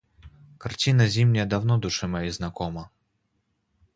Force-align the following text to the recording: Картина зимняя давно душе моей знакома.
Картина 0.57 1.05
зимняя 1.07 1.45
давно 1.45 1.77
душе 1.77 2.07
моей 2.07 2.31
знакома. 2.31 2.89